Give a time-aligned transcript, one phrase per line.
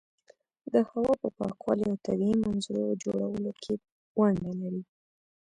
[0.73, 3.73] د هوا په پاکوالي او طبیعي منظرو جوړولو کې
[4.19, 4.81] ونډه لري.